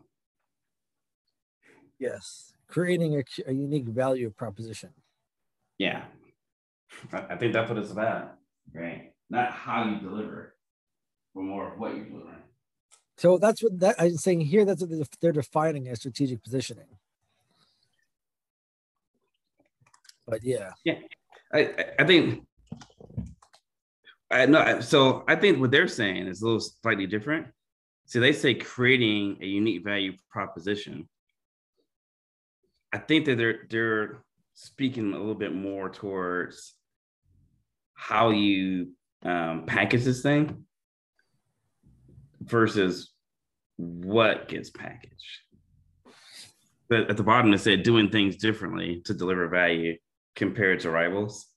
[1.97, 4.89] Yes, creating a, a unique value proposition.
[5.77, 6.03] Yeah,
[7.11, 8.35] I, I think that's what it's about,
[8.73, 9.11] right?
[9.29, 10.55] Not how you deliver,
[11.33, 12.43] but more of what you're delivering.
[13.17, 14.65] So that's what that I'm saying here.
[14.65, 16.87] That's what they're defining as strategic positioning.
[20.27, 20.99] But yeah, yeah,
[21.53, 22.45] I I think
[24.31, 24.79] I know.
[24.81, 27.47] So I think what they're saying is a little slightly different.
[28.05, 31.07] So they say creating a unique value proposition.
[32.91, 34.23] I think that they're they're
[34.55, 36.75] speaking a little bit more towards
[38.07, 38.89] how you
[39.23, 40.65] um, package this thing
[42.41, 43.13] versus
[43.77, 45.39] what gets packaged.
[46.89, 49.95] But at the bottom, it said doing things differently to deliver value
[50.35, 51.47] compared to rivals.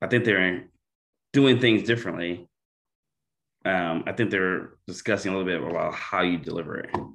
[0.00, 0.64] I think they're
[1.34, 2.48] doing things differently.
[3.66, 6.96] Um, I think they're discussing a little bit about how you deliver it.
[6.96, 7.10] What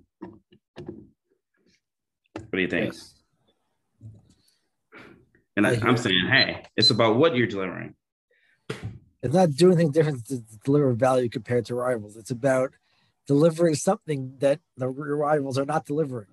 [2.53, 2.93] do you think?
[2.93, 3.15] Yes.
[5.57, 7.95] And I, am saying, hey, it's about what you're delivering.
[8.69, 12.15] It's not doing things different to deliver value compared to rivals.
[12.15, 12.73] It's about
[13.25, 16.27] delivering something that the rivals are not delivering.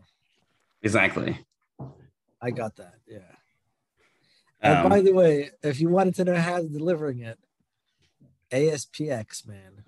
[0.83, 1.39] Exactly.
[2.41, 2.95] I got that.
[3.07, 3.19] Yeah.
[4.61, 7.39] And um, by the way, if you wanted to know how to delivering it,
[8.53, 9.85] ASPX, man.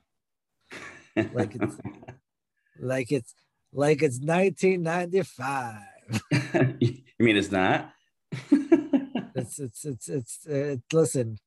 [1.32, 1.76] Like it's
[2.78, 3.34] like it's
[3.72, 5.80] like it's 1995.
[6.78, 7.90] you mean it's not?
[8.51, 11.38] it's it's it's it's it, listen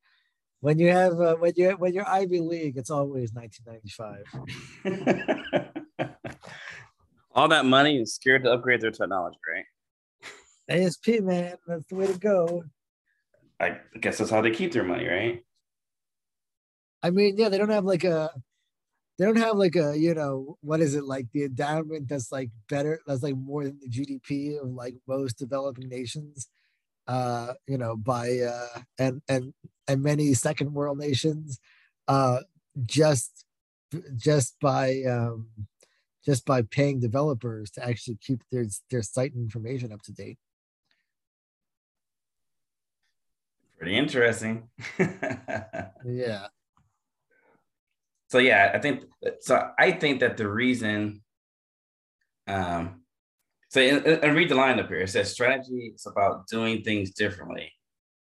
[0.62, 6.00] when you have uh, when you when you're Ivy League, it's always 1995.
[7.34, 9.66] All that money is scared to upgrade their technology, right?
[10.70, 12.64] ASP, man, that's the way to go.
[13.60, 15.44] I guess that's how they keep their money, right?
[17.02, 18.30] I mean, yeah, they don't have like a,
[19.18, 22.50] they don't have like a, you know, what is it like the endowment that's like
[22.68, 26.50] better, that's like more than the GDP of like most developing nations
[27.10, 29.54] uh, you know, by uh, and and
[29.90, 31.60] and many second world nations,
[32.08, 32.40] uh,
[32.86, 33.46] just
[34.16, 35.48] just by um,
[36.24, 40.38] just by paying developers to actually keep their their site information up to date.
[43.78, 44.70] Pretty interesting.
[46.06, 46.48] yeah.
[48.28, 49.06] So yeah, I think
[49.40, 49.72] so.
[49.80, 51.22] I think that the reason,
[52.46, 53.02] um,
[53.70, 55.00] so and, and read the line up here.
[55.00, 57.72] It says strategy is about doing things differently,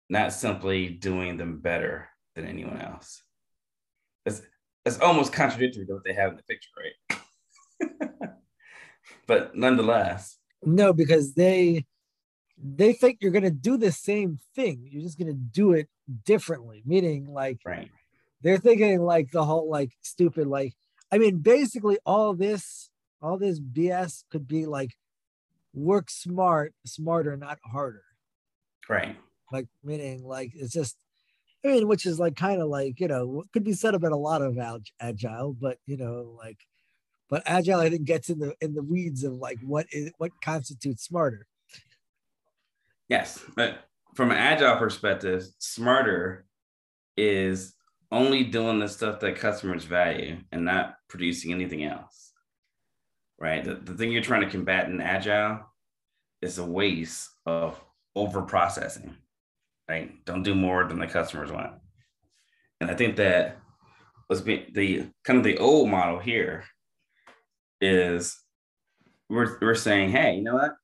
[0.10, 3.24] not simply doing them better than anyone else.
[4.26, 4.42] It's
[4.86, 6.70] it's almost contradictory to what they have in the picture,
[7.90, 8.30] right?
[9.28, 11.86] but nonetheless, no, because they
[12.58, 14.88] they think you're going to do the same thing.
[14.90, 15.90] You're just going to do it
[16.26, 16.82] differently.
[16.86, 17.90] Meaning, like, right
[18.44, 20.74] they're thinking like the whole like stupid like
[21.12, 22.92] I mean basically all this
[23.22, 24.92] all this BS could be like
[25.74, 28.04] work smart smarter not harder
[28.88, 29.16] right
[29.54, 30.98] like meaning like it's just
[31.64, 34.18] I mean which is like kind of like you know could be said about a
[34.18, 34.58] lot of
[35.00, 36.58] agile but you know like
[37.30, 40.32] but agile I think gets in the in the weeds of like what is what
[40.42, 41.48] constitutes smarter
[43.08, 43.86] yes but
[44.16, 46.46] from an agile perspective smarter
[47.16, 47.76] is
[48.14, 52.32] only doing the stuff that customers value and not producing anything else.
[53.40, 53.64] Right.
[53.64, 55.62] The, the thing you're trying to combat in agile
[56.42, 57.84] is a waste of
[58.16, 59.18] over processing.
[59.90, 60.24] Right.
[60.26, 61.74] Don't do more than the customers want.
[62.80, 63.58] And I think that
[64.30, 66.64] was the kind of the old model here
[67.82, 68.40] is
[69.30, 70.76] we're, we're saying, hey, you know what?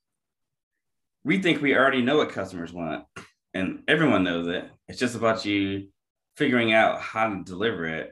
[1.24, 3.06] We think we already know what customers want,
[3.54, 4.70] and everyone knows it.
[4.88, 5.90] It's just about you
[6.38, 8.12] figuring out how to deliver it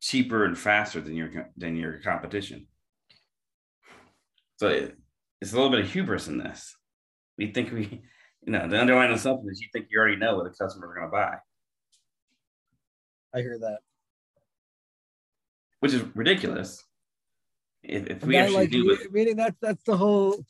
[0.00, 2.66] cheaper and faster than your than your competition.
[4.56, 4.96] So it,
[5.40, 6.76] it's a little bit of hubris in this.
[7.36, 8.02] We think we,
[8.48, 10.94] you know, the underlying assumption is you think you already know what the customers are
[10.94, 11.34] going to buy.
[13.34, 13.80] I hear that,
[15.80, 16.82] which is ridiculous.
[17.82, 20.46] If, if we actually like, do it, meaning that's that's the whole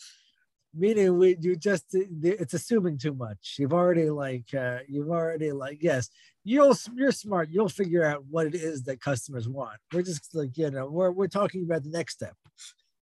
[0.73, 3.57] meaning we you just it's assuming too much.
[3.59, 6.09] You've already like uh you've already like yes
[6.45, 7.49] you'll you're smart.
[7.51, 9.79] You'll figure out what it is that customers want.
[9.93, 12.37] We're just like you know we're, we're talking about the next step.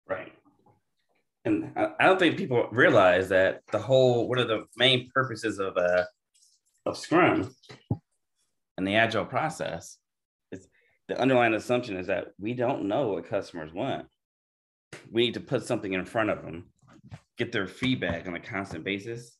[0.07, 0.31] Right
[1.45, 5.77] and i don't think people realize that the whole one of the main purposes of
[5.77, 6.03] uh
[6.85, 7.53] of scrum
[8.77, 9.97] and the agile process
[10.51, 10.67] is
[11.07, 14.05] the underlying assumption is that we don't know what customers want
[15.11, 16.65] we need to put something in front of them
[17.37, 19.37] get their feedback on a constant basis.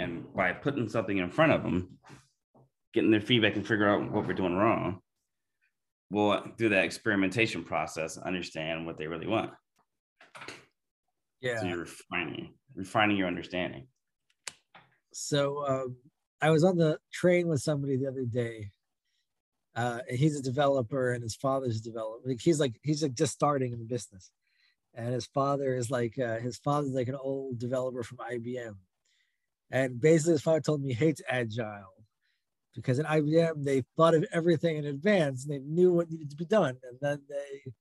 [0.00, 1.98] And by putting something in front of them,
[2.92, 5.00] getting their feedback and figure out what we're doing wrong,
[6.10, 9.52] we'll do that experimentation process, understand what they really want.
[11.42, 11.60] Yeah.
[11.60, 13.86] So you're refining, refining your understanding.
[15.12, 15.96] So um,
[16.40, 18.70] I was on the train with somebody the other day.
[19.76, 22.30] Uh, he's a developer and his father's a developer.
[22.40, 24.30] He's like he's like just starting in the business
[24.94, 28.74] and his father is like uh, his father's like an old developer from IBM,
[29.70, 31.94] and basically his father told me he hates agile
[32.74, 36.36] because in IBM they thought of everything in advance and they knew what needed to
[36.36, 37.72] be done, and then they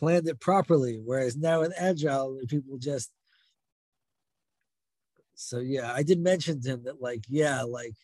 [0.00, 1.00] planned it properly.
[1.04, 3.10] Whereas now with agile, people just
[5.34, 7.94] so yeah, I did mention to him that like yeah, like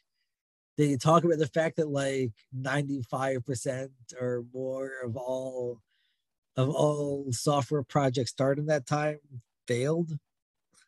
[0.77, 3.89] they talk about the fact that like 95%
[4.21, 5.81] or more of all
[6.57, 9.19] of all software projects starting that time
[9.67, 10.13] failed.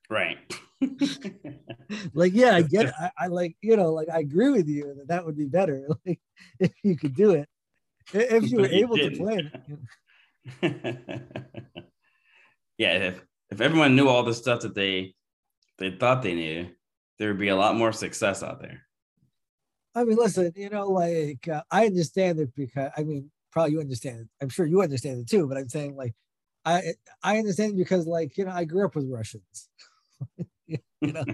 [0.08, 0.38] Right.
[2.14, 2.94] like, yeah, I get it.
[3.00, 5.86] I, I, like, you know, like I agree with you that that would be better.
[6.06, 6.20] Like,
[6.60, 7.48] if you could do it,
[8.12, 9.78] if you were able to plan it.
[12.78, 15.14] yeah, if if everyone knew all the stuff that they
[15.78, 16.68] they thought they knew,
[17.18, 18.82] there would be a lot more success out there.
[19.94, 23.80] I mean, listen, you know, like uh, I understand it because I mean, probably you
[23.80, 24.28] understand it.
[24.40, 26.14] I'm sure you understand it too, but I'm saying like
[26.64, 29.68] I I understand because like you know I grew up with Russians.
[30.66, 31.24] you know,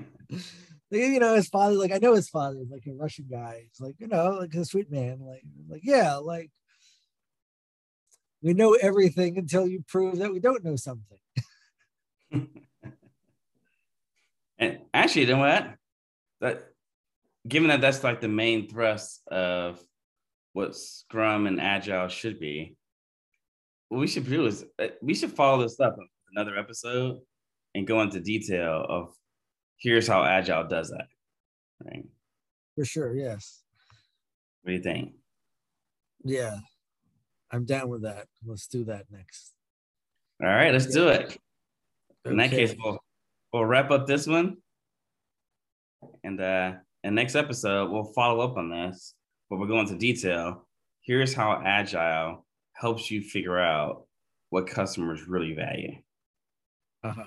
[0.90, 3.66] you know his father like I know his father is like a Russian guy.
[3.68, 5.18] He's like you know like a sweet man.
[5.20, 6.50] Like like yeah like
[8.44, 11.18] we know everything until you prove that we don't know something.
[14.58, 15.74] and actually, you know what?
[16.42, 16.68] That
[17.48, 19.80] given that that's like the main thrust of
[20.52, 22.76] what Scrum and Agile should be,
[23.88, 27.20] what we should do is uh, we should follow this up in another episode
[27.74, 29.14] and go into detail of
[29.78, 31.06] here's how Agile does that.
[31.82, 32.04] Right.
[32.74, 33.14] For sure.
[33.14, 33.62] Yes.
[34.62, 35.14] What do you think?
[36.24, 36.58] Yeah.
[37.54, 38.26] I'm down with that.
[38.44, 39.52] Let's do that next.
[40.42, 41.38] All right, let's do it.
[42.24, 42.98] In that case, we'll
[43.52, 44.56] we'll wrap up this one.
[46.22, 49.14] And uh in next episode, we'll follow up on this
[49.50, 50.66] but we'll go into detail.
[51.02, 54.06] Here's how Agile helps you figure out
[54.50, 55.92] what customers really value.
[57.02, 57.24] Uh-huh.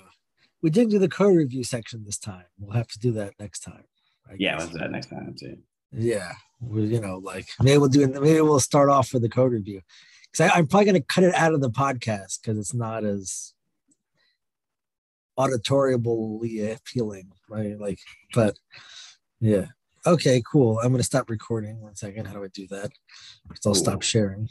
[0.61, 2.45] We didn't do the code review section this time.
[2.59, 3.84] We'll have to do that next time.
[4.30, 4.61] I Yeah, guess.
[4.61, 5.57] let's do that next time too.
[5.91, 8.07] Yeah, we, you know, like maybe we'll do.
[8.07, 9.82] Maybe we'll start off with the code review
[10.32, 13.53] because I'm probably going to cut it out of the podcast because it's not as
[15.38, 17.80] auditorially appealing, right?
[17.80, 17.99] Like,
[18.34, 18.57] but
[19.39, 19.67] yeah.
[20.05, 20.80] Okay, cool.
[20.80, 21.82] I'm going to stop recording.
[21.82, 22.25] One second.
[22.25, 22.91] How do I do that?
[23.65, 24.49] I'll stop sharing.